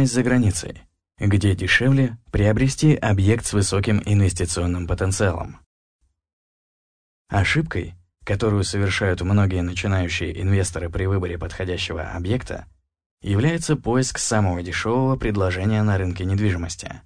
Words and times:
Недвижимость 0.00 0.14
за 0.14 0.22
границей, 0.22 0.82
где 1.18 1.54
дешевле 1.54 2.16
приобрести 2.32 2.94
объект 2.94 3.44
с 3.44 3.52
высоким 3.52 4.02
инвестиционным 4.06 4.86
потенциалом. 4.86 5.58
Ошибкой, 7.28 7.94
которую 8.24 8.64
совершают 8.64 9.20
многие 9.20 9.60
начинающие 9.62 10.40
инвесторы 10.40 10.88
при 10.88 11.04
выборе 11.04 11.36
подходящего 11.38 12.12
объекта, 12.12 12.66
является 13.20 13.76
поиск 13.76 14.18
самого 14.18 14.62
дешевого 14.62 15.16
предложения 15.16 15.82
на 15.82 15.98
рынке 15.98 16.24
недвижимости. 16.24 17.02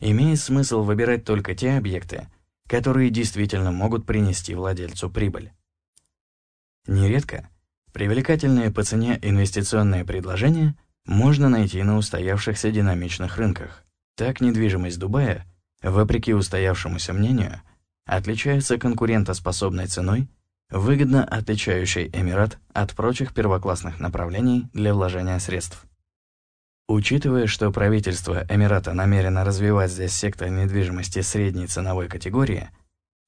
Имеет 0.00 0.40
смысл 0.40 0.82
выбирать 0.82 1.24
только 1.26 1.54
те 1.54 1.76
объекты, 1.76 2.28
которые 2.68 3.10
действительно 3.10 3.70
могут 3.70 4.06
принести 4.06 4.54
владельцу 4.54 5.10
прибыль. 5.10 5.52
Нередко 6.86 7.50
привлекательные 7.92 8.70
по 8.70 8.82
цене 8.82 9.18
инвестиционные 9.20 10.06
предложения 10.06 10.74
можно 11.06 11.48
найти 11.48 11.82
на 11.82 11.96
устоявшихся 11.96 12.70
динамичных 12.70 13.36
рынках. 13.36 13.84
Так 14.16 14.40
недвижимость 14.40 14.98
Дубая, 14.98 15.46
вопреки 15.82 16.34
устоявшемуся 16.34 17.12
мнению, 17.12 17.62
отличается 18.06 18.78
конкурентоспособной 18.78 19.86
ценой, 19.86 20.28
выгодно 20.70 21.24
отличающей 21.24 22.08
Эмират 22.12 22.58
от 22.72 22.94
прочих 22.94 23.34
первоклассных 23.34 24.00
направлений 24.00 24.68
для 24.72 24.94
вложения 24.94 25.38
средств. 25.38 25.84
Учитывая, 26.88 27.46
что 27.46 27.70
правительство 27.70 28.44
Эмирата 28.48 28.92
намерено 28.92 29.44
развивать 29.44 29.90
здесь 29.90 30.12
сектор 30.12 30.48
недвижимости 30.48 31.20
средней 31.20 31.66
ценовой 31.66 32.08
категории, 32.08 32.70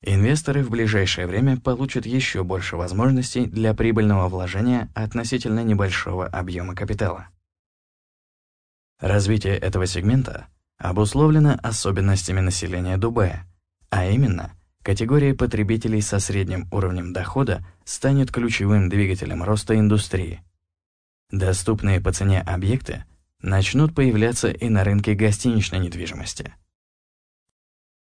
инвесторы 0.03 0.63
в 0.63 0.71
ближайшее 0.71 1.27
время 1.27 1.59
получат 1.59 2.05
еще 2.05 2.45
больше 2.45 2.77
возможностей 2.77 3.47
для 3.47 3.73
прибыльного 3.73 4.29
вложения 4.29 4.91
относительно 4.95 5.63
небольшого 5.63 6.27
объема 6.27 6.75
капитала. 6.75 7.29
Развитие 9.01 9.57
этого 9.59 9.87
сегмента 9.87 10.47
обусловлено 10.79 11.59
особенностями 11.63 12.41
населения 12.41 12.97
Дубая, 12.97 13.47
а 13.91 14.07
именно, 14.07 14.53
категория 14.83 15.35
потребителей 15.35 16.01
со 16.01 16.19
средним 16.19 16.69
уровнем 16.71 17.13
дохода 17.13 17.65
станет 17.85 18.31
ключевым 18.31 18.89
двигателем 18.89 19.43
роста 19.43 19.79
индустрии. 19.79 20.43
Доступные 21.31 22.01
по 22.01 22.13
цене 22.13 22.41
объекты 22.41 23.05
начнут 23.41 23.95
появляться 23.95 24.51
и 24.51 24.69
на 24.69 24.85
рынке 24.85 25.15
гостиничной 25.15 25.81
недвижимости. 25.81 26.55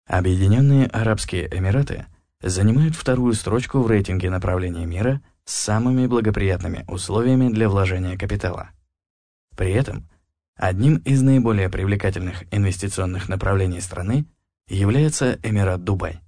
Объединенные 0.07 0.87
Арабские 0.87 1.47
Эмираты 1.55 2.05
занимают 2.41 2.95
вторую 2.95 3.33
строчку 3.33 3.79
в 3.79 3.87
рейтинге 3.87 4.29
направления 4.29 4.85
мира 4.85 5.21
с 5.45 5.53
самыми 5.53 6.07
благоприятными 6.07 6.83
условиями 6.87 7.49
для 7.53 7.69
вложения 7.69 8.17
капитала. 8.17 8.71
При 9.55 9.71
этом 9.71 10.09
Одним 10.61 10.97
из 10.97 11.23
наиболее 11.23 11.69
привлекательных 11.69 12.43
инвестиционных 12.51 13.27
направлений 13.29 13.81
страны 13.81 14.27
является 14.67 15.39
Эмират 15.41 15.83
Дубай. 15.83 16.19